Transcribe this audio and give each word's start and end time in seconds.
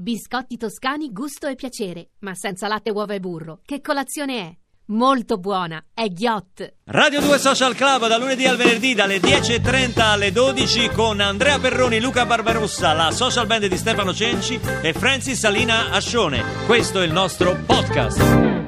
Biscotti 0.00 0.56
toscani 0.56 1.10
gusto 1.10 1.48
e 1.48 1.56
piacere, 1.56 2.10
ma 2.20 2.32
senza 2.36 2.68
latte, 2.68 2.90
uova 2.90 3.14
e 3.14 3.18
burro. 3.18 3.58
Che 3.64 3.80
colazione 3.80 4.38
è? 4.38 4.56
Molto 4.92 5.38
buona, 5.38 5.86
è 5.92 6.06
Ghiott. 6.06 6.74
Radio 6.84 7.20
2 7.20 7.36
Social 7.36 7.74
Club 7.74 8.06
da 8.06 8.16
lunedì 8.16 8.46
al 8.46 8.56
venerdì 8.56 8.94
dalle 8.94 9.16
10.30 9.18 10.00
alle 10.00 10.30
12 10.30 10.90
con 10.90 11.18
Andrea 11.18 11.58
Perroni, 11.58 11.98
Luca 11.98 12.26
Barbarossa, 12.26 12.92
la 12.92 13.10
social 13.10 13.48
band 13.48 13.66
di 13.66 13.76
Stefano 13.76 14.14
Cenci 14.14 14.60
e 14.82 14.92
Francis 14.92 15.36
Salina 15.36 15.90
Ascione. 15.90 16.44
Questo 16.66 17.00
è 17.00 17.04
il 17.04 17.12
nostro 17.12 17.56
podcast. 17.66 18.66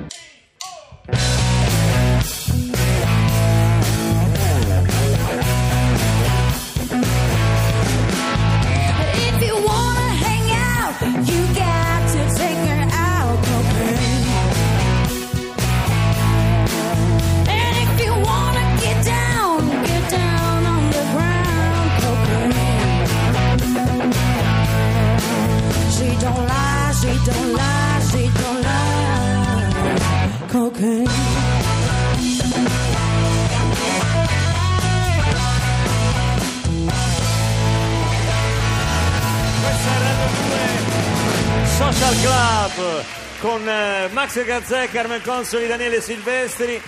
Con 43.60 43.68
eh, 43.68 44.08
Max 44.12 44.42
Gazzè, 44.42 44.88
Carmen 44.88 45.20
Consoli, 45.22 45.66
Daniele 45.66 46.00
Silvestri. 46.00 46.80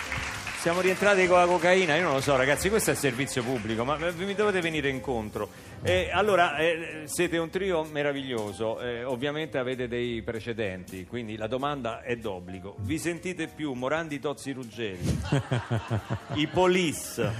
Siamo 0.59 0.81
rientrati 0.81 1.27
con 1.27 1.39
la 1.39 1.45
cocaina, 1.45 1.97
io 1.97 2.05
non 2.05 2.13
lo 2.15 2.21
so 2.21 2.37
ragazzi, 2.37 2.71
questo 2.71 2.93
è 2.93 2.95
servizio 2.95 3.43
pubblico, 3.43 3.85
ma 3.85 3.99
eh, 3.99 4.13
mi 4.13 4.35
dovete 4.35 4.61
venire 4.61 4.89
incontro. 4.89 5.51
Eh, 5.83 6.09
allora, 6.11 6.57
eh, 6.57 7.03
siete 7.05 7.37
un 7.37 7.51
trio 7.51 7.83
meraviglioso, 7.85 8.81
eh, 8.81 9.05
ovviamente 9.05 9.59
avete 9.59 9.89
dei 9.89 10.23
precedenti, 10.23 11.05
quindi 11.05 11.37
la 11.37 11.49
domanda 11.49 12.01
è 12.01 12.17
d'obbligo. 12.17 12.77
Vi 12.79 12.99
sentite 12.99 13.49
più 13.49 13.73
Morandi 13.73 14.19
Tozzi 14.21 14.53
Ruggeri, 14.53 15.21
i 16.35 16.47
Police, 16.47 17.33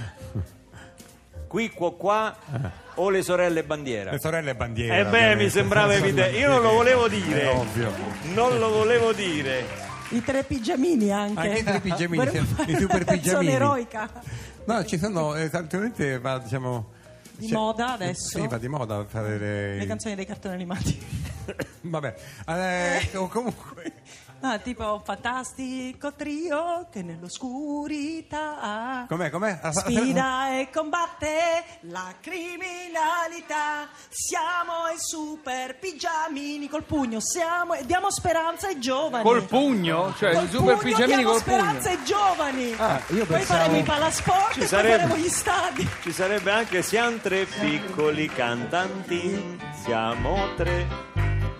qui 1.53 1.69
qua 1.69 1.93
qua 1.93 2.35
o 2.95 3.11
le 3.11 3.21
sorelle 3.21 3.63
Bandiera? 3.63 4.09
Le 4.09 4.19
sorelle 4.19 4.55
bandiera. 4.55 4.97
Eh 4.97 5.05
beh, 5.05 5.35
mi 5.35 5.51
sembrava 5.51 5.93
evidente. 5.93 6.35
Io 6.35 6.47
non 6.49 6.63
lo 6.63 6.71
volevo 6.71 7.07
dire. 7.07 7.43
È 7.43 7.55
ovvio. 7.55 7.91
Non 8.33 8.57
lo 8.57 8.71
volevo 8.71 9.13
dire. 9.13 9.63
I 10.09 10.23
tre 10.23 10.43
pigiamini 10.45 11.11
anche. 11.11 11.39
Anche 11.39 11.59
i 11.59 11.63
tre 11.63 11.79
pigiamini, 11.79 12.23
i 12.23 12.75
super 12.75 13.03
Canzone 13.03 13.17
pigiamini. 13.19 13.51
eroica. 13.51 14.09
No, 14.65 14.83
ci 14.83 14.97
sono 14.97 15.35
esattamente, 15.35 16.17
ma 16.17 16.39
diciamo... 16.39 16.89
Di 17.35 17.45
c'è- 17.47 17.53
moda 17.53 17.93
adesso. 17.93 18.39
Sì, 18.39 18.47
va 18.47 18.57
di 18.57 18.67
moda 18.67 19.05
fare 19.07 19.37
le... 19.37 19.77
Le 19.77 19.85
canzoni 19.85 20.15
dei 20.15 20.25
cartoni 20.25 20.55
animati. 20.55 20.99
Vabbè, 21.81 22.15
eh, 22.47 23.17
o 23.17 23.27
comunque... 23.27 23.91
Ah, 24.45 24.57
tipo 24.59 25.01
fantastico 25.05 26.11
trio 26.17 26.87
che 26.91 27.01
nell'oscurità 27.01 29.05
Com'è, 29.07 29.29
com'è? 29.29 29.57
Ah, 29.61 29.71
sfida 29.71 30.59
e 30.59 30.69
combatte 30.69 31.63
la 31.83 32.13
criminalità. 32.19 33.87
Siamo 34.09 34.89
i 34.93 34.99
super 34.99 35.79
pigiamini 35.79 36.67
col 36.67 36.83
pugno, 36.83 37.21
siamo 37.21 37.73
e 37.75 37.85
diamo 37.85 38.11
speranza 38.11 38.67
ai 38.67 38.81
giovani. 38.81 39.23
Col 39.23 39.45
pugno? 39.45 40.13
Cioè 40.17 40.33
Col 40.33 40.43
i 40.43 40.49
super 40.49 40.75
pugno 40.75 40.77
pigiamini 40.77 41.15
diamo 41.15 41.31
col 41.31 41.39
speranza 41.39 41.89
pugno? 41.89 41.99
ai 41.99 42.03
giovani. 42.05 42.73
Ah, 42.77 43.01
io 43.07 43.25
Poi 43.25 43.37
pensavo- 43.37 43.59
faremo 43.61 43.77
i 43.77 43.83
palasport 43.83 44.51
Ci 44.51 44.57
e 44.57 44.59
poi 44.59 44.67
sarebbe- 44.67 44.97
faremo 44.97 45.15
gli 45.23 45.29
stadi. 45.29 45.89
Ci 46.01 46.11
sarebbe 46.11 46.51
anche 46.51 46.81
siamo 46.81 47.15
tre 47.17 47.45
piccoli 47.45 48.27
cantanti. 48.27 49.57
Siamo 49.85 50.53
tre. 50.57 51.11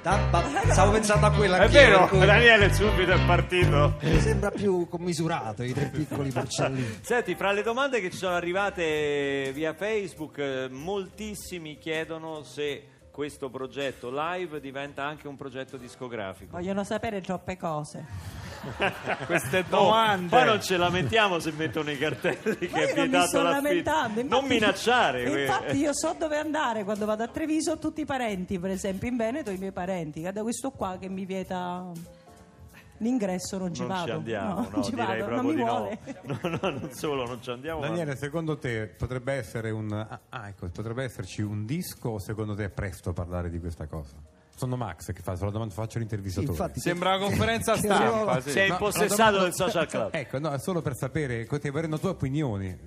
Stavo 0.03 0.91
pensando 0.91 1.27
a 1.27 1.31
quella 1.31 1.59
È 1.59 1.67
che 1.67 1.85
vero, 1.85 2.07
cui 2.09 2.25
Daniele 2.25 2.73
subito 2.73 3.13
è 3.13 3.25
partito. 3.25 3.95
mi 4.01 4.19
sembra 4.19 4.51
più 4.51 4.89
commisurato 4.89 5.63
i 5.63 5.71
tre 5.71 5.85
piccoli 5.85 6.29
porcellini. 6.29 6.99
Senti, 7.01 7.35
fra 7.35 7.53
le 7.53 7.63
domande 7.63 8.01
che 8.01 8.11
ci 8.11 8.17
sono 8.17 8.35
arrivate 8.35 9.51
via 9.53 9.73
Facebook, 9.73 10.67
moltissimi 10.69 11.77
chiedono 11.77 12.43
se 12.43 12.87
questo 13.11 13.49
progetto 13.49 14.09
live 14.11 14.59
diventa 14.59 15.05
anche 15.05 15.29
un 15.29 15.37
progetto 15.37 15.77
discografico. 15.77 16.57
Vogliono 16.57 16.83
sapere 16.83 17.21
troppe 17.21 17.55
cose. 17.55 18.51
Queste 19.25 19.59
Oh, 19.59 19.63
domande. 19.69 20.28
poi 20.29 20.46
non 20.46 20.62
ci 20.62 20.75
lamentiamo 20.75 21.40
se 21.40 21.51
mettono 21.51 21.91
i 21.91 21.97
cartelli 21.97 22.56
che 22.57 22.69
Ma 22.72 22.79
è 22.81 22.96
non 22.96 23.09
mi 23.09 23.28
sto 23.28 23.41
lamentando. 23.41 24.22
Non 24.22 24.29
infatti- 24.44 24.47
minacciare. 24.53 25.24
que- 25.24 25.41
Infatti 25.46 25.78
io 25.78 25.94
so 25.94 26.16
dove 26.18 26.38
andare 26.38 26.84
quando 26.84 27.06
vado 27.06 27.24
a 27.24 27.28
Treviso, 27.28 27.78
tutti 27.78 28.01
i 28.01 28.06
parenti, 28.06 28.59
per 28.59 28.72
esempio 28.72 29.07
in 29.09 29.18
Veneto 29.18 29.51
i 29.51 29.57
miei 29.57 29.72
parenti. 29.72 30.22
Da 30.22 30.41
questo 30.41 30.72
qua 30.72 30.97
che 31.00 31.09
mi 31.09 31.25
vieta 31.25 31.91
l'ingresso 32.97 33.57
non 33.57 33.74
ci 33.74 33.81
non 33.81 33.90
vado. 33.90 34.06
ci 34.06 34.12
andiamo, 34.12 34.53
no, 34.53 34.68
non 34.72 34.84
ci 34.84 34.91
direi 34.91 35.19
vado, 35.19 35.25
proprio 35.25 35.50
di 35.53 35.62
vuole. 35.62 36.00
no. 36.24 36.40
No, 36.44 36.57
no, 36.62 36.69
non 36.69 36.90
solo, 36.94 37.25
non 37.25 37.41
ci 37.41 37.50
andiamo. 37.50 37.80
ma- 37.81 37.88
Daniele, 37.88 38.16
secondo 38.16 38.57
te 38.57 38.88
potrebbe 38.88 39.34
essere 39.34 39.72
un... 39.72 39.91
ah, 39.91 40.19
Ah, 40.30 40.47
ecco, 40.47 40.68
potrebbe 40.69 41.03
esserci 41.03 41.41
un 41.41 41.66
disco 41.66 42.09
o 42.09 42.19
secondo 42.19 42.56
te 42.56 42.66
è 42.66 42.69
presto 42.69 43.09
a 43.09 43.13
parlare 43.13 43.50
di 43.50 43.59
questa 43.59 43.88
cosa? 43.88 44.16
Sono 44.55 44.75
Max 44.77 45.11
che 45.13 45.21
fa, 45.21 45.35
la 45.39 45.49
domanda 45.49 45.73
faccio 45.73 45.93
Sì, 45.93 45.97
l'intervistatore. 45.99 46.51
infatti, 46.51 46.79
Sembra 46.79 47.15
una 47.15 47.25
conferenza 47.25 47.75
stampa. 47.75 48.39
sì. 48.41 48.51
Sei 48.51 48.67
No, 48.67 48.73
impossessato 48.75 49.15
domanda- 49.15 49.41
del 49.43 49.53
social 49.53 49.87
club. 49.87 50.09
Ecco, 50.13 50.39
no, 50.39 50.51
è 50.51 50.59
solo 50.59 50.81
per 50.81 50.95
sapere, 50.95 51.45
così 51.45 51.69
vorrei 51.69 51.89
tue 51.99 52.09
opinioni. 52.09 52.77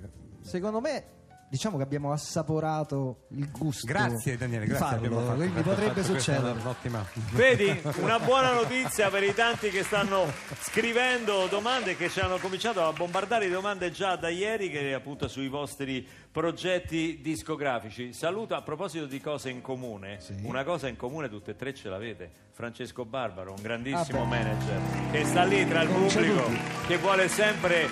secondo 0.43 0.81
me 0.81 1.05
diciamo 1.49 1.77
che 1.77 1.83
abbiamo 1.83 2.13
assaporato 2.13 3.27
il 3.31 3.51
gusto 3.51 3.87
Grazie 3.87 4.37
Daniele, 4.37 4.65
di 4.65 4.71
grazie. 4.71 4.87
farlo, 4.87 5.07
abbiamo 5.07 5.25
fatto- 5.25 5.37
quindi 5.37 5.61
potrebbe 5.63 6.01
fatto 6.03 6.15
succedere. 6.19 6.61
Un'ottima. 6.61 7.07
Vedi, 7.33 7.81
una 8.01 8.19
buona 8.19 8.53
notizia 8.53 9.09
per 9.11 9.23
i 9.23 9.35
tanti 9.35 9.71
che 9.71 9.83
stanno 9.83 10.33
scrivendo 10.61 11.47
domande 11.49 11.97
che 11.97 12.09
ci 12.09 12.21
hanno 12.21 12.39
cominciato 12.39 12.85
a 12.85 12.93
bombardare 12.93 13.47
di 13.47 13.53
domande 13.53 13.91
già 13.91 14.17
da 14.17 14.29
ieri 14.29 14.71
che 14.71 14.93
appunto 14.95 15.29
sui 15.29 15.49
vostri 15.49 16.07
progetti 16.31 17.21
discografici. 17.23 18.13
Saluto 18.13 18.55
a 18.55 18.63
proposito 18.63 19.07
di 19.07 19.21
cose 19.21 19.51
in 19.51 19.61
comune, 19.63 20.19
una 20.43 20.65
cosa 20.65 20.89
in 20.89 20.97
comune 20.97 21.29
tutte 21.29 21.53
e 21.53 21.57
tre 21.57 21.75
ce 21.75 21.89
l'avete. 21.89 22.31
Francesco 22.53 23.05
Barbaro, 23.05 23.51
un 23.53 23.61
grandissimo 23.63 24.23
Ah, 24.23 24.27
manager 24.27 24.81
che 25.11 25.25
sta 25.27 25.45
lì 25.45 25.67
tra 25.69 25.83
il 25.83 25.91
Non 25.91 26.07
pubblico 26.07 26.51
che 26.87 26.97
vuole 26.97 27.29
sempre 27.29 27.87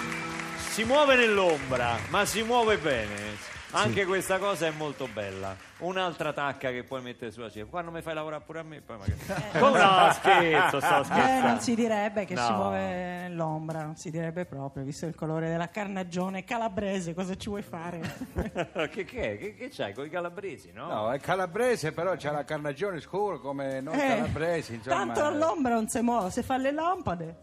si 0.57 0.85
muove 0.85 1.17
nell'ombra, 1.17 1.97
ma 2.09 2.25
si 2.25 2.43
muove 2.43 2.79
bene. 2.79 3.34
Anche 3.75 4.05
questa 4.05 4.39
cosa 4.39 4.67
è 4.67 4.71
molto 4.71 5.09
bella. 5.13 5.57
Un'altra 5.79 6.33
tacca 6.33 6.71
che 6.71 6.85
puoi 6.85 7.03
mettere 7.03 7.31
sulla 7.31 7.51
cifra. 7.51 7.67
Quando 7.69 7.91
mi 7.91 8.01
fai 8.03 8.15
lavorare 8.15 8.43
pure 8.45 8.61
a 8.61 8.63
me, 8.63 8.81
poi 8.81 8.97
magari. 8.99 9.19
Come 9.59 9.79
no, 9.83 10.13
scherzo, 10.13 10.81
sto 10.81 11.01
Eh, 11.01 11.05
scherzando. 11.05 11.47
non 11.49 11.61
si 11.61 11.75
direbbe 11.75 12.25
che 12.25 12.37
si 12.37 12.49
No. 12.51 12.57
muove 12.57 12.79
nell'ombra, 12.79 13.83
non 13.83 13.97
si 13.97 14.11
direbbe 14.11 14.45
proprio, 14.45 14.85
visto 14.85 15.07
il 15.07 15.15
colore 15.15 15.49
della 15.49 15.69
carnagione 15.69 16.45
calabrese, 16.45 17.15
cosa 17.15 17.35
ci 17.37 17.49
vuoi 17.49 17.63
fare? 17.63 18.01
che, 18.91 19.05
che? 19.05 19.37
Che, 19.39 19.55
che 19.57 19.69
c'hai 19.71 19.93
con 19.93 20.05
i 20.07 20.11
calabresi, 20.11 20.71
no? 20.73 20.87
No, 20.87 21.13
è 21.13 21.19
calabrese, 21.19 21.93
però 21.93 22.15
c'ha 22.17 22.31
la 22.31 22.45
carnagione 22.45 23.01
scura 23.01 23.39
come 23.39 23.81
noi 23.81 23.95
Eh, 23.99 24.07
calabresi. 24.09 24.75
Insomma. 24.75 24.97
tanto 24.97 25.25
all'ombra 25.25 25.75
non 25.75 25.89
si 25.89 26.01
muove, 26.01 26.31
se 26.31 26.43
fa 26.43 26.57
le 26.57 26.71
lampade. 26.73 27.37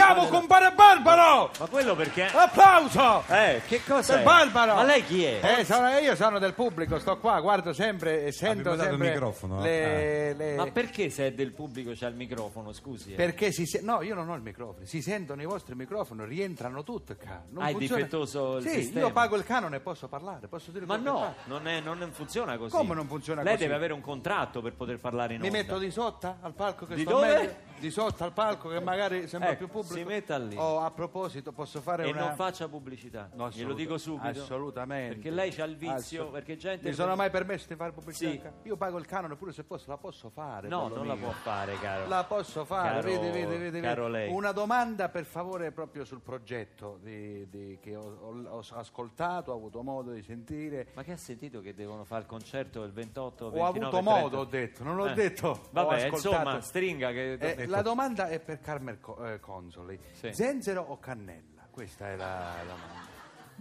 Andiamo, 0.00 0.26
compare 0.28 0.72
Barbaro! 0.72 1.50
Ma 1.58 1.66
quello 1.66 1.94
perché. 1.94 2.24
Applauso! 2.24 3.24
Eh, 3.28 3.60
che 3.66 3.82
cosa 3.84 4.20
è? 4.20 4.22
Barbaro! 4.22 4.74
Ma 4.76 4.84
lei 4.84 5.04
chi 5.04 5.22
è? 5.24 5.58
Eh, 5.58 5.64
sono- 5.66 5.88
io 5.98 6.16
sono 6.16 6.38
del 6.38 6.54
pubblico, 6.54 6.98
sto 6.98 7.18
qua, 7.18 7.38
guardo 7.40 7.74
sempre 7.74 8.24
e 8.24 8.32
sento 8.32 8.70
dato 8.74 8.84
il 8.84 8.88
sempre 8.88 9.10
microfono, 9.10 9.60
le- 9.60 10.32
le- 10.32 10.54
Ma 10.54 10.66
perché 10.70 11.10
se 11.10 11.26
è 11.26 11.32
del 11.32 11.52
pubblico 11.52 11.92
c'ha 11.94 12.06
il 12.06 12.14
microfono, 12.14 12.72
scusi? 12.72 13.12
eh? 13.12 13.16
Perché 13.16 13.52
si 13.52 13.66
se- 13.66 13.82
no, 13.82 14.00
io 14.00 14.14
non 14.14 14.30
ho 14.30 14.34
il 14.34 14.40
microfono, 14.40 14.86
si 14.86 15.02
sentono 15.02 15.42
i 15.42 15.46
vostri 15.46 15.74
microfoni, 15.74 16.24
rientrano 16.24 16.82
tutto. 16.82 17.14
ca- 17.16 17.42
Non 17.50 17.64
Ah, 17.64 17.68
è 17.68 17.72
funziona- 17.72 17.96
difettoso 17.96 18.56
il 18.56 18.62
sì, 18.62 18.70
sistema. 18.82 19.06
io 19.06 19.12
pago 19.12 19.36
il 19.36 19.44
canone 19.44 19.76
e 19.76 19.80
posso 19.80 20.08
parlare, 20.08 20.46
posso 20.48 20.70
dire 20.70 20.86
Ma 20.86 20.96
quello 20.96 21.12
che 21.14 21.18
no, 21.20 21.24
faccio. 21.26 21.48
non, 21.48 21.66
è- 21.68 21.80
non 21.80 22.10
funziona 22.12 22.56
così. 22.56 22.70
Come 22.74 22.94
non 22.94 23.06
funziona 23.08 23.42
Lei 23.42 23.52
così? 23.54 23.64
deve 23.64 23.76
avere 23.76 23.92
un 23.92 24.00
contratto 24.00 24.62
per 24.62 24.72
poter 24.72 24.98
parlare 24.98 25.34
in 25.34 25.40
Mi 25.40 25.48
onda. 25.48 25.58
metto 25.58 25.78
di 25.78 25.90
sotto 25.90 26.36
al 26.40 26.52
palco 26.54 26.86
che 26.86 26.94
Di 26.94 27.02
sto 27.02 27.10
dove? 27.10 27.26
meglio? 27.34 27.70
Di 27.82 27.90
sotto 27.90 28.22
al 28.22 28.32
palco 28.32 28.68
che 28.68 28.78
magari 28.80 29.26
sembra 29.26 29.48
Ecco, 29.50 29.58
più 29.58 29.68
pubblico. 29.68 29.94
si 29.94 30.04
metta 30.04 30.38
lì. 30.38 30.54
Oh, 30.56 30.78
a 30.78 30.90
proposito, 30.92 31.50
posso 31.50 31.80
fare 31.80 32.04
E 32.04 32.10
una... 32.10 32.26
non 32.26 32.34
faccia 32.36 32.68
pubblicità, 32.68 33.28
No, 33.34 33.48
glielo 33.50 33.74
dico 33.74 33.98
subito. 33.98 34.40
Assolutamente. 34.40 35.14
Perché 35.14 35.30
lei 35.30 35.50
c'ha 35.50 35.64
il 35.64 35.76
vizio, 35.76 35.94
Assolut- 36.22 36.30
perché 36.32 36.56
gente... 36.56 36.88
Mi 36.88 36.94
sono 36.94 37.16
mai 37.16 37.28
permesso 37.30 37.66
di 37.66 37.74
fare 37.74 37.90
pubblicità? 37.90 38.52
Sì. 38.62 38.68
Io 38.68 38.76
pago 38.76 38.98
il 38.98 39.06
canone 39.06 39.34
pure 39.34 39.50
se 39.52 39.64
posso, 39.64 39.90
la 39.90 39.96
posso 39.96 40.30
fare. 40.30 40.68
No, 40.68 40.86
non 40.86 41.08
la 41.08 41.16
può 41.16 41.30
fare, 41.32 41.76
caro. 41.80 42.06
La 42.06 42.22
posso 42.22 42.64
fare, 42.64 43.00
Caro- 43.00 43.20
vedi, 43.20 43.30
vedi, 43.30 43.56
vedi, 43.56 43.80
caro 43.80 44.02
vedi. 44.04 44.12
lei. 44.12 44.30
Una 44.32 44.52
domanda 44.52 45.08
per 45.08 45.24
favore 45.24 45.72
proprio 45.72 46.04
sul 46.04 46.20
progetto 46.20 47.00
di- 47.02 47.48
di- 47.48 47.78
che 47.82 47.96
ho, 47.96 48.00
ho- 48.20 48.48
ho 48.48 48.62
ascoltato, 48.74 49.50
ho 49.50 49.56
avuto 49.56 49.82
modo 49.82 50.12
di 50.12 50.22
sentire. 50.22 50.86
Ma 50.94 51.02
che 51.02 51.10
ha 51.10 51.16
sentito 51.16 51.60
che 51.60 51.74
devono 51.74 52.04
fare 52.04 52.20
il 52.22 52.28
concerto 52.28 52.84
il 52.84 52.92
28, 52.92 53.46
Ho 53.46 53.50
29 53.50 53.68
avuto 53.80 53.90
30? 54.02 54.20
modo, 54.20 54.38
ho 54.38 54.44
detto, 54.44 54.84
non 54.84 54.98
ho 55.00 55.08
Eh. 55.08 55.14
detto. 55.14 55.48
ho 55.48 55.60
Vabbè, 55.72 56.04
ascoltato. 56.04 56.28
insomma, 56.28 56.60
stringa 56.60 57.10
che... 57.10 57.32
Eh, 57.32 57.66
la 57.76 57.82
domanda 57.82 58.28
è 58.28 58.38
per 58.38 58.60
Carmen 58.60 59.00
Co- 59.00 59.32
eh, 59.32 59.40
Consoli. 59.40 59.98
Sì. 60.12 60.32
Zenzero 60.32 60.82
o 60.82 60.98
cannella? 60.98 61.66
Questa 61.70 62.10
è 62.10 62.16
la 62.16 62.54
domanda. 62.66 63.10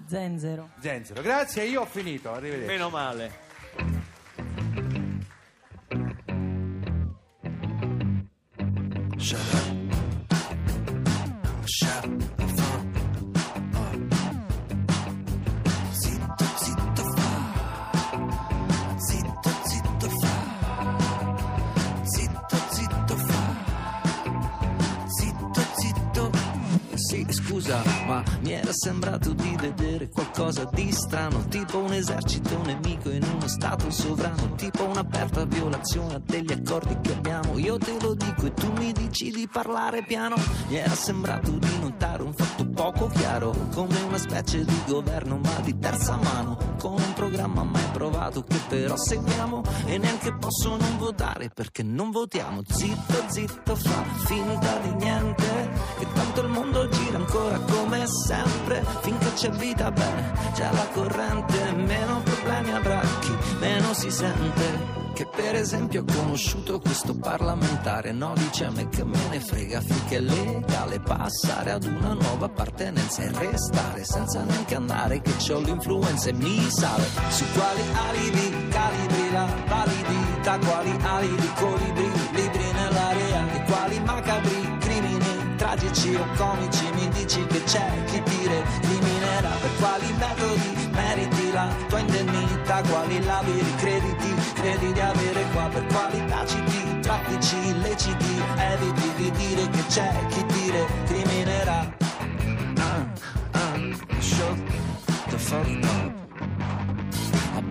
Zenzero. 0.05 0.69
Zenzero, 0.79 1.21
grazie, 1.21 1.63
io 1.63 1.81
ho 1.81 1.85
finito, 1.85 2.31
arrivederci. 2.31 2.67
Meno 2.67 2.89
male. 2.89 3.49
Sì, 27.11 27.25
scusa, 27.27 27.83
ma 28.07 28.23
mi 28.39 28.53
era 28.53 28.71
sembrato 28.71 29.33
di 29.33 29.53
vedere 29.59 30.07
qualcosa 30.07 30.63
di 30.71 30.89
strano, 30.93 31.45
tipo 31.49 31.79
un 31.79 31.91
esercito 31.91 32.61
nemico 32.63 33.09
in 33.09 33.21
uno 33.35 33.49
stato 33.49 33.91
sovrano, 33.91 34.55
tipo 34.55 34.85
un'aperta 34.85 35.43
violazione 35.43 36.21
degli 36.25 36.53
accordi 36.53 36.97
che 37.01 37.11
abbiamo. 37.11 37.57
Io 37.57 37.77
te 37.77 37.97
lo 37.99 38.13
dico 38.13 38.45
e 38.45 38.53
tu 38.53 38.71
mi 38.77 38.93
dici 38.93 39.29
di 39.29 39.45
parlare 39.51 40.05
piano. 40.05 40.37
Mi 40.69 40.77
era 40.77 40.95
sembrato 40.95 41.51
di 41.51 41.79
notare 41.81 42.23
un 42.23 42.31
fatto 42.31 42.65
poco 42.69 43.07
chiaro, 43.07 43.53
come 43.73 43.99
una 44.03 44.17
specie 44.17 44.63
di 44.63 44.81
governo 44.87 45.35
ma 45.35 45.59
di 45.65 45.77
terza 45.77 46.15
mano, 46.15 46.75
con 46.79 46.93
un 46.93 47.13
programma 47.13 47.65
mai 47.65 47.89
provato 47.91 48.41
che 48.41 48.57
però 48.69 48.95
seguiamo 48.95 49.63
e 49.85 49.97
neanche 49.97 50.33
posso 50.37 50.77
non 50.77 50.97
votare 50.97 51.49
perché 51.49 51.83
non 51.83 52.09
votiamo. 52.09 52.61
Zitto, 52.65 53.25
zitto, 53.27 53.75
fa 53.75 54.03
finta 54.23 54.77
di 54.77 54.93
niente, 55.03 55.60
che 56.01 56.07
tanto 56.13 56.41
il 56.41 56.47
mondo 56.47 56.87
gira 56.87 57.17
ancora 57.17 57.59
come 57.59 58.07
sempre, 58.07 58.83
finché 59.01 59.33
c'è 59.33 59.51
vita 59.51 59.91
bene, 59.91 60.31
c'è 60.53 60.67
la 60.71 60.87
corrente, 60.93 61.71
meno 61.73 62.21
problemi 62.23 62.71
avrà 62.71 63.01
chi 63.19 63.37
meno 63.59 63.93
si 63.93 64.09
sente. 64.09 64.99
Che 65.13 65.27
per 65.27 65.55
esempio 65.55 66.01
ho 66.01 66.05
conosciuto 66.11 66.79
questo 66.79 67.13
parlamentare, 67.13 68.13
no 68.13 68.33
dice 68.33 68.65
a 68.65 68.71
me 68.71 68.89
che 68.89 69.03
me 69.03 69.19
ne 69.29 69.39
frega 69.39 69.79
finché 69.81 70.15
è 70.15 70.19
legale 70.21 70.99
passare 71.01 71.71
ad 71.71 71.83
una 71.83 72.13
nuova 72.13 72.45
appartenenza 72.45 73.21
e 73.21 73.31
restare 73.33 74.03
senza 74.03 74.41
neanche 74.43 74.73
andare 74.73 75.21
che 75.21 75.35
c'ho 75.35 75.59
l'influenza 75.59 76.29
e 76.29 76.33
mi 76.33 76.67
sale 76.71 77.05
su 77.29 77.43
quali 77.53 77.81
alibi 78.09 78.67
calibri 78.69 79.31
la 79.31 79.47
validità, 79.67 80.57
quali 80.57 80.97
alibi 81.03 81.51
colibri, 81.55 82.11
libri 82.31 82.71
nell'area 82.71 83.51
e 83.53 83.63
quali 83.65 83.99
macabri 83.99 84.60
tragici 85.61 86.15
o 86.15 86.25
comici 86.37 86.89
mi 86.95 87.07
dici 87.09 87.45
che 87.45 87.63
c'è 87.65 87.87
chi 88.05 88.19
ti 88.23 88.47
recriminerà 88.47 89.49
per 89.61 89.69
quali 89.79 90.11
metodi 90.17 90.89
meriti 90.89 91.51
la 91.51 91.67
tua 91.87 91.99
indennità 91.99 92.81
quali 92.89 93.23
labili 93.23 93.75
crediti 93.75 94.33
credi 94.55 94.91
di 94.91 94.99
avere 94.99 95.43
qua 95.53 95.67
per 95.67 95.85
quali 95.85 96.25
taciti 96.25 96.99
traffici 97.01 97.57
illeciti 97.67 98.41
eviti 98.57 99.13
di 99.17 99.31
dire 99.31 99.69
che 99.69 99.85
c'è 99.85 100.11
chi 100.29 100.43
ti 100.47 100.71
recriminerà 100.71 101.95
ah, 102.77 103.05
ah, 103.51 104.19
shut 104.19 104.57
the 105.29 105.37
fuck 105.37 105.67
up 105.83 106.20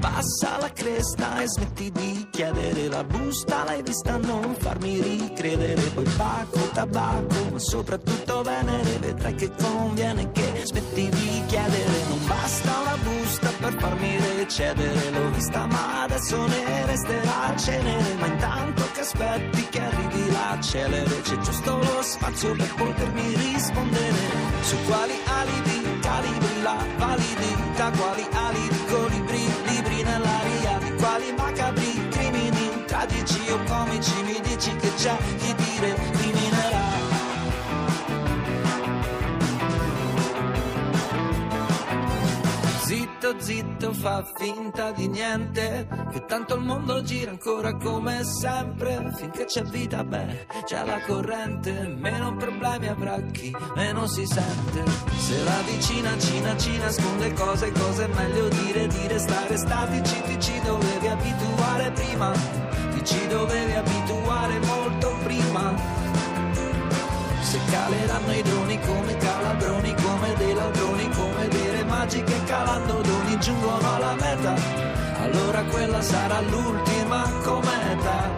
Abbassa 0.02 0.56
la 0.58 0.72
cresta 0.72 1.42
e 1.42 1.46
smetti 1.46 1.92
di 1.92 2.26
chiedere 2.30 2.88
la 2.88 3.04
busta, 3.04 3.64
l'hai 3.64 3.82
vista 3.82 4.16
non 4.16 4.54
farmi 4.58 4.98
ricredere, 4.98 5.82
poi 5.92 6.08
pacco, 6.16 6.70
tabacco, 6.72 7.50
ma 7.52 7.58
soprattutto 7.58 8.40
venere, 8.40 8.96
vedrai 8.98 9.34
che 9.34 9.50
conviene 9.60 10.32
che 10.32 10.62
smetti 10.64 11.06
di 11.06 11.42
chiedere, 11.46 12.04
non 12.08 12.26
basta 12.26 12.78
una 12.80 12.96
busta 12.96 13.50
per 13.58 13.74
farmi 13.78 14.16
recedere, 14.38 15.10
l'ho 15.10 15.30
vista 15.32 15.66
ma 15.66 16.02
adesso 16.04 16.46
ne 16.46 16.86
resterà 16.86 17.56
cenere, 17.58 18.14
ma 18.14 18.26
intanto 18.26 18.82
che 18.94 19.00
aspetti 19.00 19.68
che 19.68 19.80
arrivi 19.82 20.30
la 20.30 20.58
celere, 20.62 21.20
c'è 21.20 21.36
giusto 21.40 21.76
lo 21.76 22.00
spazio 22.00 22.56
per 22.56 22.74
potermi 22.74 23.34
rispondere, 23.34 24.16
su 24.62 24.76
quali 24.86 25.12
alibi 25.26 25.98
calibri 26.00 26.62
la 26.62 26.86
validità, 26.96 27.90
quali 27.90 28.26
alibi 28.32 28.84
colibri, 28.86 29.18
libri 29.20 29.39
nell'aria, 31.00 31.30
di 31.30 31.32
quali 31.32 31.32
macabri 31.32 32.08
crimini, 32.10 32.84
tragici 32.86 33.50
o 33.50 33.58
comici, 33.64 34.22
mi 34.22 34.40
dici 34.42 34.74
che 34.76 34.92
c'è 34.94 35.16
chi 35.38 35.54
ti 35.54 35.69
Zitto, 43.30 43.44
zitto, 43.44 43.92
fa 43.92 44.24
finta 44.34 44.90
di 44.90 45.06
niente, 45.06 45.86
che 46.10 46.24
tanto 46.24 46.56
il 46.56 46.62
mondo 46.62 47.00
gira 47.02 47.30
ancora 47.30 47.76
come 47.76 48.24
sempre, 48.24 49.12
finché 49.14 49.44
c'è 49.44 49.62
vita, 49.62 50.02
beh, 50.02 50.46
c'è 50.64 50.84
la 50.84 51.00
corrente, 51.06 51.94
meno 51.96 52.34
problemi 52.36 52.88
avrà 52.88 53.20
chi 53.30 53.54
meno 53.76 54.06
si 54.08 54.26
sente. 54.26 54.82
Se 55.16 55.44
la 55.44 55.60
vicina, 55.64 56.18
cina, 56.18 56.56
ci 56.56 56.76
nasconde 56.78 57.32
cose, 57.34 57.70
cose 57.70 58.08
meglio 58.08 58.48
dire, 58.48 58.88
dire 58.88 59.18
stare 59.18 59.56
statici, 59.56 60.22
ti 60.22 60.40
ci 60.40 60.60
dovevi 60.64 61.06
abituare 61.06 61.90
prima, 61.92 62.32
ti 62.32 63.04
ci 63.04 63.26
dovevi 63.28 63.72
abituare 63.72 64.58
molto 64.58 65.16
prima. 65.22 65.99
Se 67.50 67.58
caleranno 67.68 68.32
i 68.32 68.42
droni 68.42 68.78
come 68.78 69.16
calabroni, 69.16 69.92
come 70.00 70.34
dei 70.34 70.54
ladroni, 70.54 71.10
come 71.10 71.48
dei 71.48 71.70
re 71.72 71.82
magiche 71.82 72.44
calando 72.44 73.00
doni 73.00 73.40
giungono 73.40 73.92
alla 73.92 74.14
meta, 74.14 74.54
allora 75.20 75.60
quella 75.64 76.00
sarà 76.00 76.40
l'ultima 76.42 77.28
cometa. 77.42 78.30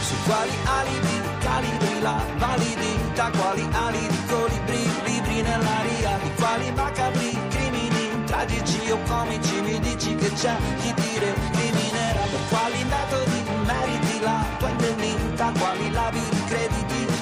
Su 0.00 0.14
quali 0.24 0.50
alibi 0.64 1.20
calibri 1.38 2.00
la 2.00 2.24
validità, 2.38 3.30
quali 3.30 3.68
alibi 3.70 4.26
colibri, 4.26 4.90
libri 5.04 5.42
nell'aria, 5.42 6.18
di 6.24 6.30
quali 6.34 6.72
macabri 6.72 7.38
crimini, 7.50 8.24
tragici 8.24 8.90
o 8.90 8.98
comici, 9.06 9.60
mi 9.60 9.78
dici 9.78 10.12
che 10.16 10.32
c'è 10.32 10.56
chi 10.80 10.92
ti 10.92 11.18
recriminerà, 11.20 12.22
per 12.32 12.40
quali 12.48 12.82
metodi 12.82 13.44
meriti 13.64 14.20
la 14.22 14.44
tua 14.58 14.70
indennità, 14.70 15.52
quali 15.56 15.90
labili 15.92 16.44
crediti, 16.46 16.65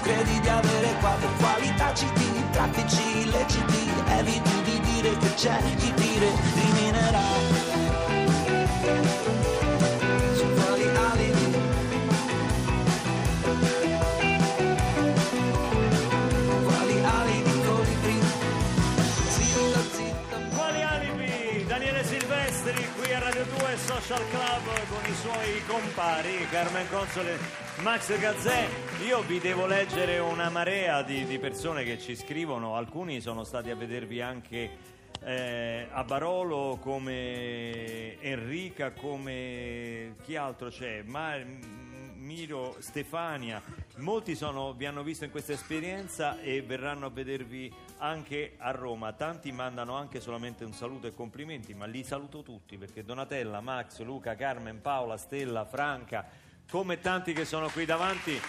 credi 0.05 0.39
di 0.39 0.49
avere 0.49 0.95
qua, 1.01 1.17
per 1.19 1.31
quali 1.39 1.75
taciti, 1.77 2.45
traffici 2.51 3.21
illeciti, 3.23 3.91
eviti 4.09 4.63
di 4.63 4.81
dire 4.81 5.17
che 5.17 5.35
c'è 5.35 5.59
chi 5.77 5.95
ti 5.95 6.19
recriminerà. 6.19 7.23
Su 10.35 10.47
quali 10.53 10.85
alibi 11.09 11.47
quali 16.65 16.97
alibi 17.03 17.53
Quali 20.55 20.83
alibi? 20.83 21.65
Daniele 21.67 22.05
Silvestri 22.05 22.89
qui 22.97 23.15
a 23.15 23.19
Radio 23.21 23.45
2 23.45 23.77
Social 23.87 24.23
Club 24.31 24.65
con 24.89 25.11
i 25.11 25.15
suoi 25.23 25.63
compari 25.67 26.47
Carmen 26.51 26.87
Console, 26.91 27.39
Max 27.83 28.17
Gazzè. 28.19 28.69
Io 29.07 29.23
vi 29.23 29.41
devo 29.41 29.67
leggere 29.67 30.19
una 30.19 30.49
marea 30.49 31.03
di, 31.03 31.25
di 31.27 31.39
persone 31.39 31.85
che 31.85 31.99
ci 31.99 32.15
scrivono, 32.17 32.77
alcuni 32.77 33.21
sono 33.21 33.45
stati 33.45 33.71
a 33.71 33.75
vedervi 33.77 34.21
anche 34.21 34.71
eh, 35.21 35.89
a 35.91 36.05
Barolo 36.05 36.79
come 36.81 38.21
Enrica, 38.21 38.93
come 38.93 40.15
chi 40.23 40.37
altro 40.37 40.69
c'è? 40.69 41.03
Ma, 41.03 41.37
Miro, 42.17 42.77
Stefania, 42.79 43.61
molti 43.97 44.35
sono- 44.35 44.73
vi 44.73 44.87
hanno 44.87 45.03
visto 45.03 45.25
in 45.25 45.31
questa 45.31 45.53
esperienza 45.53 46.41
e 46.41 46.63
verranno 46.63 47.07
a 47.07 47.11
vedervi 47.11 47.71
anche 47.99 48.55
a 48.57 48.71
Roma. 48.71 49.13
Tanti 49.13 49.53
mandano 49.53 49.95
anche 49.95 50.21
solamente 50.21 50.65
un 50.65 50.73
saluto 50.73 51.07
e 51.07 51.15
complimenti, 51.15 51.75
ma 51.75 51.85
li 51.85 52.03
saluto 52.03 52.43
tutti 52.43 52.79
perché 52.79 53.05
Donatella, 53.05 53.61
Max, 53.61 54.01
Luca, 54.01 54.37
Carmen, 54.37 54.81
Paola, 54.81 55.19
Stella, 55.19 55.67
Franca, 55.67 56.27
come 56.71 57.01
tanti 57.01 57.33
che 57.33 57.45
sono 57.45 57.69
qui 57.69 57.85
davanti, 57.85 58.41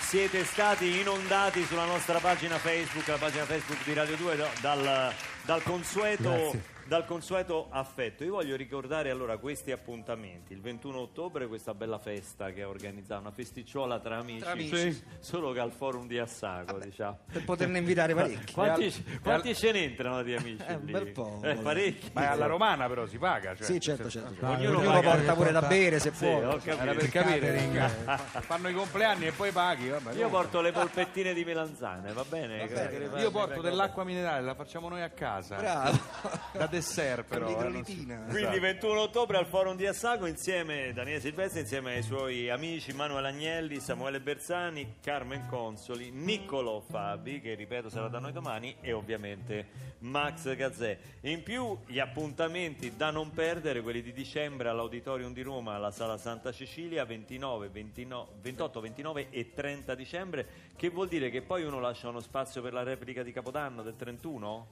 siete 0.00 0.44
stati 0.44 1.00
inondati 1.00 1.64
sulla 1.64 1.84
nostra 1.84 2.18
pagina 2.18 2.58
Facebook, 2.58 3.06
la 3.08 3.16
pagina 3.16 3.44
Facebook 3.44 3.82
di 3.84 3.92
Radio 3.94 4.16
2, 4.16 4.36
da- 4.36 4.50
dal, 4.60 5.12
dal 5.42 5.62
consueto, 5.62 6.30
Grazie. 6.30 6.62
Dal 6.86 7.04
consueto 7.04 7.66
affetto. 7.70 8.24
Io 8.24 8.32
voglio 8.32 8.56
ricordare 8.56 9.10
allora 9.10 9.36
questi 9.38 9.72
appuntamenti. 9.72 10.52
Il 10.52 10.60
21 10.60 10.98
ottobre 10.98 11.46
questa 11.46 11.74
bella 11.74 11.98
festa 11.98 12.50
che 12.52 12.62
ha 12.62 12.68
organizzato, 12.68 13.20
una 13.20 13.30
festicciuola 13.32 13.98
tra 13.98 14.18
amici, 14.18 14.40
Tra 14.40 14.52
amici. 14.52 15.02
solo 15.18 15.52
che 15.52 15.60
al 15.60 15.72
forum 15.72 16.06
di 16.06 16.18
Assago, 16.18 16.78
diciamo. 16.78 17.18
Per 17.32 17.44
poterne 17.44 17.78
invitare 17.78 18.14
parecchi. 18.14 18.52
Quanti, 18.52 19.18
quanti 19.22 19.54
ce 19.54 19.72
ne 19.72 19.84
entrano 19.84 20.22
di 20.22 20.34
amici? 20.34 20.64
Eh, 20.66 20.74
un 20.74 20.84
bel 20.90 21.08
po', 21.12 21.40
Eh, 21.42 21.54
parecchi. 21.56 22.10
Ma 22.12 22.22
è 22.22 22.26
alla 22.26 22.46
romana 22.46 22.86
però 22.88 23.06
si 23.06 23.18
paga. 23.18 23.54
Cioè, 23.54 23.64
Sì, 23.66 23.80
certo, 23.80 24.08
certo. 24.08 24.30
certo. 24.30 24.46
Ognuno 24.46 24.78
Ognuno 24.78 24.92
paga- 24.92 25.10
porta 25.10 25.34
pure 25.34 25.52
da 25.52 25.62
bere 25.62 25.98
se 25.98 26.12
Sì, 26.12 26.24
può. 26.24 26.36
ho 26.38 26.56
capito. 26.58 26.78
Era 26.78 26.92
per 26.94 27.08
capire. 27.08 27.90
Fanno 28.40 28.68
i 28.68 28.74
compleanni 28.74 29.26
e 29.26 29.32
poi 29.32 29.50
paghi. 29.50 29.88
Vabbè, 29.88 30.14
Io 30.14 30.28
porto 30.28 30.60
le 30.60 30.72
polpettine 30.72 31.34
di 31.34 31.44
melanzane, 31.44 32.12
va 32.12 32.24
bene? 32.28 32.58
Le 32.58 32.68
fai- 32.68 33.20
Io 33.20 33.30
porto 33.30 33.60
dell'acqua 33.60 34.04
minerale, 34.04 34.42
la 34.42 34.54
facciamo 34.54 34.88
noi 34.88 35.02
a 35.02 35.10
casa. 35.10 35.56
Bravo. 35.56 35.98
Da 36.52 36.66
dessert 36.76 37.26
però. 37.26 37.46
Con 37.46 37.54
eh, 37.54 37.58
non 37.58 37.72
l'idrolitina. 37.72 38.24
Quindi 38.28 38.58
21 38.58 39.00
ottobre 39.00 39.36
al 39.38 39.46
Forum 39.46 39.76
di 39.76 39.86
Assago 39.86 40.26
insieme 40.26 40.92
Daniele 40.92 41.20
Silvestri 41.20 41.60
insieme 41.60 41.94
ai 41.94 42.02
suoi 42.02 42.50
amici 42.50 42.92
Manuel 42.92 43.24
Agnelli, 43.24 43.80
Samuele 43.80 44.20
Bersani, 44.20 44.96
Carmen 45.00 45.46
Consoli, 45.46 46.10
Niccolo 46.10 46.82
Fabi 46.88 47.40
che 47.40 47.54
ripeto 47.54 47.88
sarà 47.88 48.08
da 48.08 48.18
noi 48.18 48.32
domani 48.32 48.76
e 48.80 48.92
ovviamente 48.92 49.94
Max 50.00 50.54
Gazzè. 50.54 50.98
In 51.22 51.42
più 51.42 51.78
gli 51.86 51.98
appuntamenti 51.98 52.94
da 52.96 53.10
non 53.10 53.30
perdere 53.30 53.80
quelli 53.80 54.02
di 54.02 54.12
dicembre 54.12 54.68
all'Auditorium 54.68 55.32
di 55.32 55.42
Roma 55.42 55.74
alla 55.74 55.90
Sala 55.90 56.18
Santa 56.18 56.52
Cecilia 56.52 57.04
29, 57.04 57.68
29 57.68 58.28
28, 58.40 58.80
29 58.80 59.26
e 59.30 59.52
30 59.54 59.94
dicembre 59.94 60.46
che 60.76 60.90
vuol 60.90 61.08
dire 61.08 61.30
che 61.30 61.42
poi 61.42 61.64
uno 61.64 61.80
lascia 61.80 62.08
uno 62.08 62.20
spazio 62.20 62.60
per 62.60 62.72
la 62.72 62.82
replica 62.82 63.22
di 63.22 63.32
Capodanno 63.32 63.82
del 63.82 63.96
31? 63.96 64.66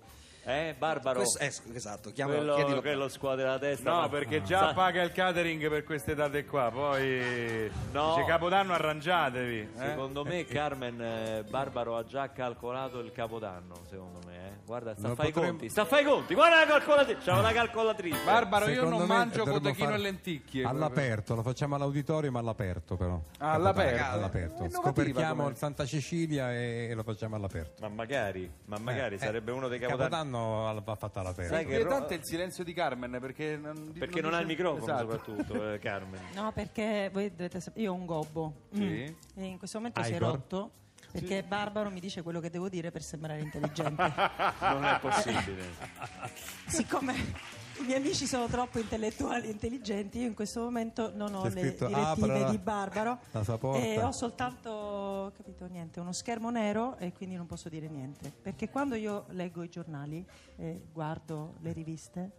Eh 0.47 0.75
Barbaro? 0.77 1.21
Questo- 1.21 1.39
eh, 1.39 1.53
esatto, 1.75 2.11
chiama, 2.13 2.35
quello, 2.35 2.55
chiedilo. 2.57 2.81
quello 2.83 3.09
scuote 3.09 3.43
la 3.43 3.59
testa 3.59 3.91
No, 3.91 4.01
ma- 4.01 4.09
perché 4.11 4.43
già 4.43 4.59
Sa- 4.59 4.75
paga 4.75 5.03
il 5.03 5.11
catering 5.13 5.69
per 5.71 5.85
queste 5.85 6.15
date 6.15 6.45
qua, 6.45 6.71
poi 6.71 7.71
No. 7.93 8.15
dice 8.15 8.27
Capodanno 8.27 8.75
arrangiatevi. 8.75 9.59
eh? 9.61 9.69
secondo 9.89 10.23
me 10.25 10.45
Carmen 10.47 11.01
eh, 11.01 11.45
Barbaro 11.49 11.97
ha 11.97 12.05
già 12.05 12.31
calcolato 12.31 12.99
il 12.99 13.11
capodanno 13.13 13.75
secondo 13.89 14.19
me 14.27 14.35
eh. 14.37 14.54
Guarda 14.65 14.95
sta 14.97 15.11
a 15.11 15.15
fare 15.15 15.29
i 15.29 15.33
potremmo- 15.33 15.57
conti 15.59 15.69
sta 15.71 15.83
a 15.83 15.85
fare 15.85 16.03
i 16.03 16.05
conti 16.05 16.35
guarda 16.35 16.61
la 16.61 16.67
calcolatrice 16.67 17.21
c'ha 17.23 17.39
una 17.39 17.53
calcolatrice 17.53 18.25
Barbaro, 18.25 18.67
io 18.69 18.75
Secondo 18.75 18.97
non 18.99 19.07
me 19.07 19.15
mangio 19.15 19.37
dovremmo 19.39 19.59
cotechino 19.61 19.87
fare 19.87 19.99
e 19.99 20.03
lenticchie. 20.03 20.65
All'aperto, 20.65 21.35
lo 21.35 21.43
facciamo 21.43 21.75
all'auditorio 21.75 22.31
ma 22.31 22.39
all'aperto 22.41 22.97
però. 22.97 23.21
Ah, 23.39 23.53
all'aperto. 23.53 23.91
Capodanno, 23.97 24.15
all'aperto. 24.19 24.55
Innovativa 24.65 24.83
Scoperchiamo 24.83 25.35
come- 25.43 25.51
il 25.53 25.57
Santa 25.57 25.85
Cecilia 25.87 26.53
e, 26.55 26.89
e 26.91 26.95
lo 26.95 27.03
facciamo 27.03 27.37
all'aperto. 27.37 27.83
ma 27.83 27.89
magari 27.89 28.51
ma 28.67 28.79
magari 28.79 29.15
Eh, 29.17 29.19
sarebbe 29.19 29.51
eh, 29.51 29.55
uno 29.55 29.69
dei 29.69 29.79
capodanni 29.79 30.11
Capodanno 30.11 30.69
al- 30.69 30.83
va 30.83 30.95
fatta 30.95 31.21
all'aperto. 31.21 31.55
Sai 31.55 31.65
che- 31.67 31.73
Inquietante 31.75 32.15
è 32.15 32.17
il 32.19 32.25
silenzio 32.25 32.65
di 32.65 32.73
Carmen 32.73 33.19
perché 33.21 33.57
non, 33.57 33.93
perché 33.99 34.21
non 34.21 34.35
ha 34.35 34.41
il 34.41 34.47
dice- 34.47 34.57
microfono 34.63 34.85
Esatto. 34.85 35.11
soprattutto 35.11 35.73
eh, 35.73 35.79
Carmen 35.79 36.21
No, 36.35 36.53
perché 36.53 37.11
voi 37.13 37.31
dovete 37.31 37.61
sapere, 37.61 37.85
io 37.85 37.93
ho 37.93 37.95
un 37.95 38.07
gobbo 38.07 38.53
Sì. 38.73 38.81
Mm. 38.83 39.41
e 39.41 39.45
in 39.45 39.59
questo 39.59 39.79
momento 39.79 40.03
si 40.03 40.13
è 40.13 40.17
Igor? 40.17 40.31
rotto 40.31 40.71
perché 41.15 41.45
Barbaro 41.45 41.91
mi 41.91 42.01
dice 42.01 42.23
quello 42.23 42.41
che 42.41 42.51
devo 42.51 42.69
dire 42.69 42.91
per 42.91 43.03
sembrare 43.03 43.41
intelligente. 43.41 44.03
non 44.59 44.85
è 44.85 44.99
possibile 44.99 45.63
Siccome 46.67 47.15
i 47.79 47.85
miei 47.85 48.01
amici 48.01 48.27
sono 48.27 48.47
troppo 48.47 48.81
intellettuali 48.81 49.47
e 49.47 49.51
intelligenti, 49.53 50.19
io 50.19 50.27
in 50.27 50.35
questo 50.35 50.61
momento 50.61 51.13
non 51.15 51.33
ho 51.35 51.43
C'è 51.43 51.51
le 51.51 51.61
scritto, 51.61 51.87
direttive 51.87 52.33
"Apra 52.33 52.51
di 52.51 52.59
Barbaro 52.59 53.19
la 53.31 53.45
sua 53.45 53.59
porta." 53.59 53.85
e 53.85 54.03
ho 54.03 54.11
soltanto 54.11 55.33
capito 55.37 55.67
niente, 55.67 56.01
uno 56.01 56.13
schermo 56.13 56.51
nero 56.51 56.97
e 56.99 57.13
quindi 57.13 57.37
non 57.37 57.47
posso 57.47 57.69
dire 57.69 57.87
niente. 57.89 58.33
Perché 58.43 58.69
quando 58.69 58.97
io 58.97 59.27
leggo 59.29 59.63
i 59.63 59.69
giornali 59.69 60.25
e 60.57 60.83
guardo 60.93 61.55
le 61.61 61.73
riviste, 61.73 62.31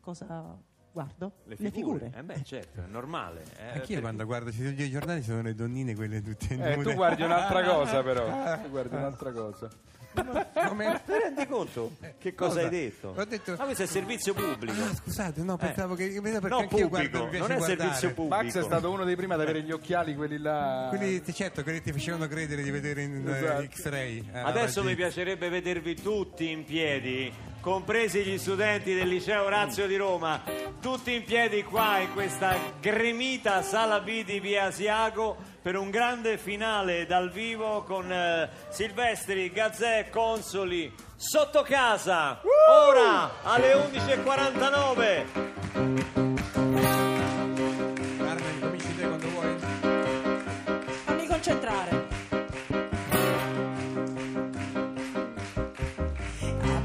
cosa 0.00 0.58
guardo? 0.92 1.32
le 1.44 1.56
figure, 1.56 2.12
Eh 2.16 2.22
beh 2.22 2.42
certo 2.44 2.80
è 2.80 2.86
normale 2.90 3.42
eh, 3.58 3.64
Anch'io 3.64 3.78
perché- 3.80 4.00
quando 4.00 4.24
guardo 4.26 4.52
sui 4.52 4.90
giornali 4.90 5.22
sono 5.22 5.42
le 5.42 5.54
donnine 5.54 5.94
quelle 5.94 6.20
tutte 6.22 6.54
Eh, 6.54 6.76
nude. 6.76 6.90
tu 6.90 6.94
guardi 6.96 7.22
un'altra 7.22 7.62
cosa 7.68 8.02
però. 8.02 8.26
Tu 8.62 8.68
guardi 8.70 8.94
un'altra 8.94 9.32
cosa. 9.32 9.68
Come? 10.14 11.00
ti 11.06 11.12
rendi 11.12 11.46
conto 11.46 11.92
che 12.18 12.34
cosa, 12.34 12.50
cosa? 12.56 12.64
hai 12.64 12.68
detto? 12.70 13.14
Ho 13.16 13.24
detto- 13.24 13.54
ma 13.56 13.64
questo 13.64 13.84
è 13.84 13.86
servizio 13.86 14.34
pubblico 14.34 14.82
Ah, 14.82 14.94
scusate, 14.94 15.42
no, 15.42 15.56
pensavo 15.56 15.94
che 15.94 16.08
perché 16.20 16.48
no 16.48 16.58
anch'io 16.58 16.88
pubblico 16.88 16.88
guardo, 17.18 17.38
non 17.38 17.50
è 17.50 17.56
guardare. 17.56 17.64
servizio 17.78 18.08
pubblico 18.12 18.42
Max 18.42 18.58
è 18.58 18.62
stato 18.62 18.90
uno 18.90 19.04
dei 19.04 19.16
primi 19.16 19.32
ad 19.32 19.40
avere 19.40 19.62
gli 19.62 19.70
occhiali, 19.72 20.14
quelli 20.14 20.36
là. 20.36 20.88
Quelli, 20.94 21.22
certo, 21.32 21.62
quelli 21.62 21.78
che 21.78 21.84
ti 21.84 21.92
facevano 21.92 22.26
credere 22.28 22.62
di 22.62 22.70
vedere 22.70 23.02
in 23.04 23.26
eh, 23.26 23.38
Esatto. 23.38 23.66
X-ray. 23.70 24.28
eh, 24.34 24.38
Adesso 24.40 24.80
raggi- 24.80 24.86
mi 24.90 24.96
piacerebbe 24.96 25.48
vedervi 25.48 25.94
tutti 25.94 26.50
in 26.50 26.64
piedi, 26.66 27.32
compresi 27.62 28.22
gli 28.24 28.36
studenti 28.38 28.92
del 28.92 29.08
liceo 29.08 29.44
Orazio 29.44 29.86
di 29.86 29.96
Roma, 29.96 30.42
tutti 30.80 31.14
in 31.14 31.22
piedi 31.22 31.62
qua 31.62 31.98
in 31.98 32.12
questa 32.12 32.56
gremita 32.80 33.62
sala 33.62 34.00
B 34.00 34.24
di 34.24 34.40
via 34.40 34.64
Asiago 34.64 35.36
per 35.62 35.76
un 35.76 35.90
grande 35.90 36.38
finale 36.38 37.06
dal 37.06 37.30
vivo 37.30 37.84
con 37.84 38.10
eh, 38.12 38.48
Silvestri, 38.68 39.52
Gazzè, 39.52 40.10
Consoli, 40.10 40.92
sotto 41.14 41.62
casa, 41.62 42.40
ora 42.68 43.30
alle 43.44 43.74
11.49. 43.74 46.31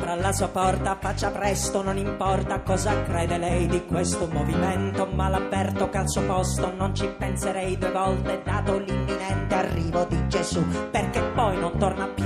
Apra 0.07 0.21
la 0.21 0.31
sua 0.31 0.47
porta, 0.47 0.97
faccia 0.97 1.31
presto, 1.31 1.83
non 1.83 1.97
importa 1.97 2.61
cosa 2.61 3.03
crede 3.03 3.37
lei 3.37 3.67
di 3.67 3.85
questo 3.85 4.29
movimento, 4.31 5.05
ma 5.05 5.27
l'avverto 5.27 5.89
che 5.89 5.97
al 5.97 6.09
suo 6.09 6.21
posto 6.21 6.71
non 6.73 6.95
ci 6.95 7.09
penserei 7.09 7.77
due 7.77 7.91
volte, 7.91 8.41
dato 8.41 8.77
l'imminente 8.77 9.53
arrivo 9.53 10.05
di 10.05 10.25
Gesù, 10.29 10.65
perché 10.91 11.21
poi 11.35 11.59
non 11.59 11.77
torna 11.77 12.07
più. 12.07 12.23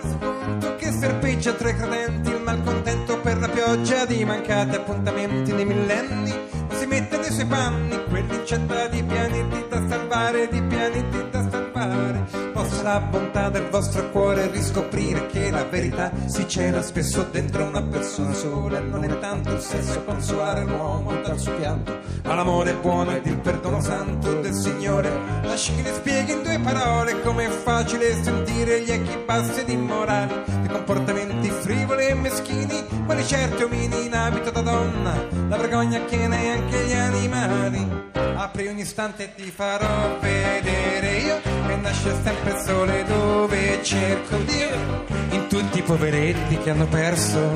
spunto 0.00 0.74
che 0.74 0.90
serpeggia 0.90 1.52
tra 1.52 1.68
i 1.68 1.76
credenti 1.76 2.30
il 2.30 2.40
malcontento 2.40 3.20
per 3.20 3.38
la 3.38 3.48
pioggia 3.48 4.04
di 4.04 4.24
mancati 4.24 4.74
appuntamenti 4.74 5.52
nei 5.52 5.66
millenni 5.66 6.34
si 6.70 6.86
mette 6.86 7.16
nei 7.16 7.30
suoi 7.30 7.46
panni 7.46 8.04
quell'incetta 8.08 8.88
di 8.88 9.04
pianeti 9.04 9.66
da 9.68 9.88
salvare 9.88 10.48
di 10.48 10.60
pianeti 10.62 11.30
da 11.30 11.48
salvare 11.48 12.45
la 12.86 13.00
bontà 13.00 13.48
del 13.48 13.68
vostro 13.68 14.10
cuore 14.12 14.48
riscoprire 14.48 15.26
che 15.26 15.50
la 15.50 15.64
verità 15.64 16.12
si 16.26 16.46
c'era 16.46 16.80
spesso 16.82 17.26
dentro 17.32 17.64
una 17.64 17.82
persona 17.82 18.32
sola. 18.32 18.78
E 18.78 18.80
non 18.80 19.02
è 19.02 19.18
tanto 19.18 19.50
il 19.54 19.60
sesso 19.60 20.04
consolare 20.04 20.62
l'uomo 20.62 21.20
dal 21.20 21.36
suo 21.36 21.52
pianto 21.54 21.98
ma 22.22 22.34
l'amore 22.34 22.74
buono 22.74 23.10
ed 23.10 23.26
il 23.26 23.38
perdono 23.38 23.80
santo 23.80 24.40
del 24.40 24.52
Signore. 24.52 25.10
Lasci 25.42 25.74
che 25.74 25.82
le 25.82 25.94
spieghi 25.94 26.32
in 26.32 26.42
due 26.42 26.60
parole 26.60 27.20
come 27.22 27.46
è 27.46 27.50
facile 27.50 28.22
sentire 28.22 28.80
gli 28.82 28.90
echi 28.90 29.16
bassi 29.24 29.60
ed 29.60 29.68
immorali 29.68 30.42
dei 30.46 30.68
comportamenti 30.68 31.50
frivoli 31.50 32.06
e 32.06 32.14
meschini 32.14 32.84
quali 33.04 33.24
certi 33.24 33.64
omini 33.64 34.06
in 34.06 34.14
abito 34.14 34.50
da 34.50 34.60
donna 34.60 35.12
la 35.48 35.56
vergogna 35.56 36.04
che 36.04 36.28
neanche 36.28 36.84
gli 36.84 36.92
animali 36.92 38.04
apri 38.36 38.68
ogni 38.68 38.82
istante 38.82 39.24
e 39.24 39.34
ti 39.34 39.50
farò 39.50 40.18
vedere 40.20 41.16
io. 41.18 41.40
Che 41.40 41.76
nasce 41.76 42.14
sempre 42.22 42.50
il 42.52 42.62
sole 42.64 43.04
dove 43.04 43.82
cerco 43.82 44.36
Dio. 44.38 45.04
In 45.30 45.46
tutti 45.48 45.78
i 45.78 45.82
poveretti 45.82 46.58
che 46.58 46.70
hanno 46.70 46.86
perso 46.86 47.52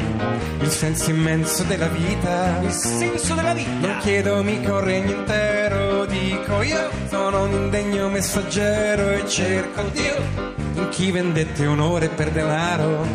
il 0.61 0.71
senso 0.71 1.11
immenso 1.11 1.63
della 1.65 1.89
vita. 1.89 2.61
Il 2.63 2.73
senso 2.73 3.35
della 3.35 3.55
vita. 3.55 3.71
Non 3.87 3.99
chiedo 4.01 4.43
mica 4.43 4.75
un 4.75 4.85
regno 4.85 5.13
intero 5.13 6.07
dico 6.07 6.63
io. 6.63 6.91
Sono 7.09 7.45
un 7.45 7.53
indegno 7.53 8.09
messaggero 8.09 9.11
e 9.11 9.29
cerco 9.29 9.83
Dio. 9.93 10.59
In 10.75 10.89
chi 10.89 11.11
vendette 11.11 11.67
onore 11.67 12.09
per 12.09 12.31
denaro 12.31 13.07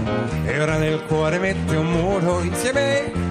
e 0.46 0.62
ora 0.62 0.78
nel 0.78 1.04
cuore 1.06 1.40
mette 1.40 1.76
un 1.76 1.88
muro 1.88 2.42
insieme 2.42 3.25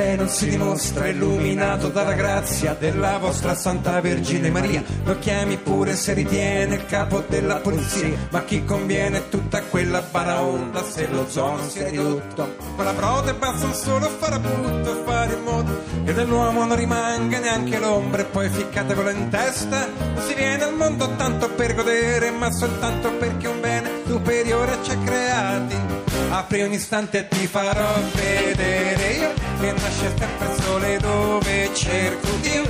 lei 0.00 0.16
non 0.16 0.28
si 0.28 0.48
dimostra 0.48 1.08
illuminato 1.08 1.88
dalla 1.88 2.14
grazia 2.14 2.72
della 2.72 3.18
vostra 3.18 3.54
Santa 3.54 4.00
Vergine 4.00 4.48
Maria. 4.48 4.82
Lo 5.04 5.18
chiami 5.18 5.58
pure 5.58 5.94
se 5.94 6.14
ritiene 6.14 6.76
il 6.76 6.86
capo 6.86 7.22
della 7.28 7.56
polizia, 7.56 8.16
ma 8.30 8.42
chi 8.44 8.64
conviene 8.64 9.28
tutta 9.28 9.60
quella 9.62 10.00
baraonda 10.00 10.82
se 10.84 11.06
lo 11.08 11.28
zono 11.28 11.68
si 11.68 11.80
è 11.80 11.90
ridotto. 11.90 12.56
Con 12.76 12.84
la 12.86 12.94
prode 12.94 13.34
basta 13.34 13.74
solo 13.74 14.08
fare 14.08 14.36
appunto 14.36 14.90
e 14.90 15.04
fare 15.04 15.34
in 15.34 15.42
modo 15.42 15.82
che 16.02 16.14
dell'uomo 16.14 16.64
non 16.64 16.76
rimanga 16.76 17.38
neanche 17.38 17.78
l'ombra 17.78 18.22
e 18.22 18.24
poi 18.24 18.48
ficcata 18.48 18.94
quella 18.94 19.10
in 19.10 19.28
testa. 19.28 19.86
Si 20.26 20.32
viene 20.32 20.62
al 20.62 20.76
mondo 20.76 21.14
tanto 21.16 21.50
per 21.50 21.74
godere, 21.74 22.30
ma 22.30 22.50
soltanto 22.50 23.12
perché 23.18 23.48
un 23.48 23.60
bene 23.60 23.90
superiore 24.06 24.78
ci 24.82 24.92
ha 24.92 24.98
creati. 25.04 25.76
Apri 26.30 26.62
ogni 26.62 26.76
istante 26.76 27.18
e 27.18 27.28
ti 27.28 27.46
farò 27.46 28.00
vedere 28.14 29.12
io 29.12 29.49
che 29.60 29.72
nasce 29.72 30.14
sempre 30.16 30.46
il 30.46 30.62
sole 30.62 30.98
dove 30.98 31.70
cerco 31.74 32.28
Dio. 32.40 32.64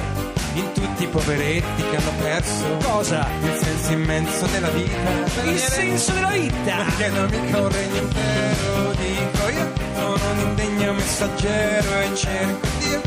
In 0.55 0.73
tutti 0.73 1.05
i 1.05 1.07
poveretti 1.07 1.83
che 1.89 1.97
hanno 1.97 2.11
perso 2.21 2.77
Cosa? 2.83 3.25
il 3.41 3.59
senso 3.63 3.93
immenso 3.93 4.47
della 4.47 4.69
vita. 4.71 5.11
Il 5.45 5.59
senso 5.59 6.13
della 6.13 6.31
vita. 6.31 6.77
Non 6.77 6.95
chiedo 6.97 7.29
mica 7.29 7.61
un 7.61 7.69
regno 7.71 7.97
intero, 7.97 8.93
dico 8.99 9.49
io. 9.49 9.73
Sono 9.95 10.31
un 10.33 10.39
indegno 10.49 10.93
messaggero 10.93 12.01
e 12.01 12.17
cerco 12.17 12.67
Dio. 12.81 13.01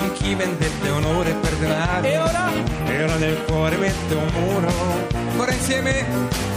In 0.00 0.12
chi 0.12 0.34
vendette 0.34 0.90
onore 0.90 1.32
per 1.32 1.52
denaro. 1.54 2.06
E 2.06 2.18
ora? 2.18 2.52
E 2.86 3.02
ora 3.02 3.16
nel 3.16 3.42
cuore 3.46 3.76
mette 3.78 4.14
un 4.14 4.28
muro. 4.34 4.72
Ora 5.38 5.52
insieme. 5.52 6.53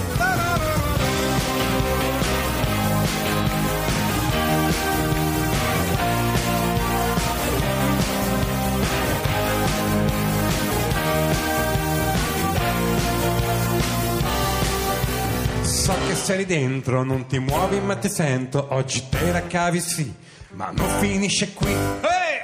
So 15.87 15.95
che 16.05 16.15
sei 16.15 16.45
dentro, 16.45 17.03
non 17.03 17.27
ti 17.27 17.39
muovi 17.39 17.79
ma 17.79 17.95
ti 17.95 18.09
sento. 18.09 18.67
Oggi 18.71 19.07
te 19.09 19.31
la 19.31 19.47
cavi 19.47 19.79
sì, 19.79 20.13
ma 20.51 20.69
non 20.75 20.85
finisce 20.99 21.53
qui. 21.53 21.71
Ehi! 21.71 22.41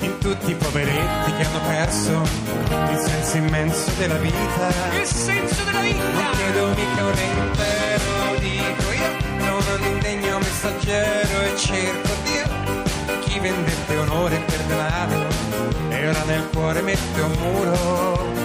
In 0.00 0.18
tutti 0.18 0.50
i 0.52 0.54
poveretti 0.54 1.32
che 1.36 1.44
hanno 1.44 1.60
perso 1.68 2.22
il 2.92 2.98
senso 2.98 3.36
immenso 3.36 3.90
della 3.98 4.16
vita. 4.16 4.98
Il 4.98 5.06
senso 5.06 5.64
della 5.64 5.80
Non 5.80 5.86
vita. 5.86 6.30
chiedo 6.34 6.66
mica 6.68 7.04
un 7.04 7.18
intero, 7.44 8.38
dico 8.38 8.90
io. 8.92 9.44
Sono 9.44 9.74
un 9.76 9.84
indegno 9.92 10.38
messaggero 10.38 11.40
e 11.42 11.56
cerco 11.58 12.08
Dio. 12.24 13.20
Chi 13.20 13.38
vendette 13.38 13.96
onore 13.98 14.38
per 14.46 14.60
denaro 14.62 15.35
e 15.90 16.08
ora 16.08 16.24
nel 16.24 16.48
cuore 16.52 16.82
mette 16.82 17.20
un 17.20 17.32
muro. 17.32 18.35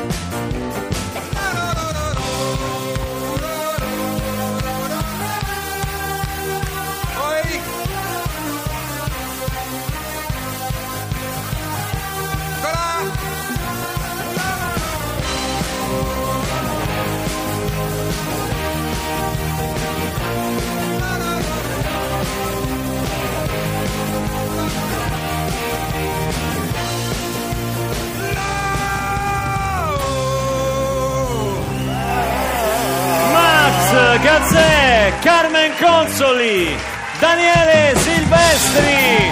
Gazzè, 34.41 35.13
Carmen 35.19 35.71
Consoli, 35.79 36.75
Daniele 37.19 37.95
Silvestri 37.95 39.31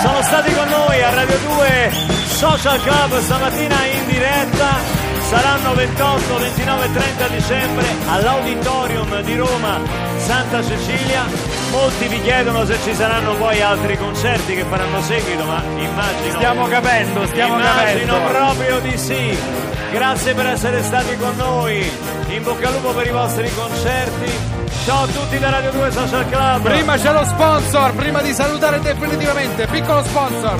sono 0.00 0.22
stati 0.22 0.54
con 0.54 0.68
noi 0.68 1.02
a 1.02 1.10
Radio 1.10 1.36
2 1.36 1.92
Social 2.28 2.80
Club 2.80 3.18
stamattina 3.18 3.74
in 3.86 4.06
diretta. 4.06 4.78
Saranno 5.28 5.74
28, 5.74 6.38
29 6.38 6.84
e 6.84 6.92
30 6.92 7.26
dicembre 7.26 7.86
all'Auditorium 8.06 9.20
di 9.22 9.34
Roma, 9.34 9.80
Santa 10.18 10.62
Cecilia. 10.62 11.24
Molti 11.72 12.06
vi 12.06 12.22
chiedono 12.22 12.64
se 12.64 12.78
ci 12.84 12.94
saranno 12.94 13.34
poi 13.34 13.60
altri 13.60 13.98
concerti 13.98 14.54
che 14.54 14.62
faranno 14.62 15.02
seguito, 15.02 15.44
ma 15.44 15.60
immagino. 15.74 16.36
Stiamo 16.36 16.66
capendo, 16.68 17.26
stiamo 17.26 17.58
immagino 17.58 18.12
capendo. 18.12 18.38
proprio 18.38 18.78
di 18.78 18.96
sì. 18.96 19.36
Grazie 19.90 20.34
per 20.34 20.46
essere 20.46 20.84
stati 20.84 21.16
con 21.16 21.34
noi. 21.36 22.15
In 22.36 22.42
bocca 22.42 22.68
al 22.68 22.74
lupo 22.74 22.92
per 22.92 23.06
i 23.06 23.10
vostri 23.10 23.50
concerti. 23.54 24.30
Ciao 24.84 25.04
a 25.04 25.06
tutti 25.06 25.38
da 25.38 25.48
Radio 25.48 25.70
2 25.70 25.90
Social 25.90 26.28
Club. 26.28 26.62
Prima 26.68 26.96
c'è 26.98 27.10
lo 27.10 27.24
sponsor, 27.24 27.94
prima 27.94 28.20
di 28.20 28.34
salutare 28.34 28.78
definitivamente, 28.78 29.66
piccolo 29.66 30.04
sponsor. 30.04 30.58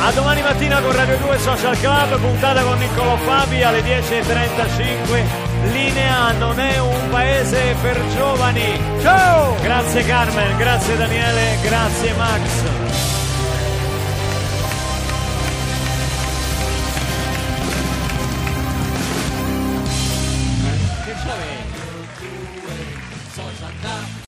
A 0.00 0.12
domani 0.12 0.40
mattina 0.40 0.80
con 0.80 0.96
Radio 0.96 1.18
2 1.18 1.38
Social 1.40 1.78
Club, 1.78 2.18
puntata 2.18 2.62
con 2.62 2.78
Niccolò 2.78 3.16
Fabi 3.16 3.62
alle 3.62 3.82
10.35. 3.82 5.72
Linea 5.72 6.32
non 6.32 6.58
è 6.58 6.80
un 6.80 7.10
paese 7.10 7.76
per 7.82 8.00
giovani. 8.16 8.80
Ciao! 9.02 9.56
Grazie 9.60 10.06
Carmen, 10.06 10.56
grazie 10.56 10.96
Daniele, 10.96 11.58
grazie 11.60 12.14
Max. 12.14 12.77